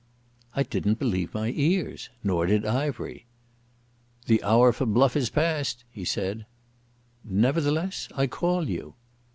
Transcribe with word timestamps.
I 0.55 0.63
didn't 0.63 0.97
believe 0.97 1.31
my 1.35 1.49
ears. 1.55 2.09
Nor 2.23 2.47
did 2.47 2.65
Ivery. 2.65 3.27
"The 4.25 4.41
hour 4.41 4.73
for 4.73 4.87
bluff 4.87 5.15
is 5.15 5.29
past," 5.29 5.83
he 5.91 6.05
said. 6.05 6.47
"Nevertheless 7.23 8.09
I 8.15 8.25
call 8.25 8.67
you." 8.67 8.95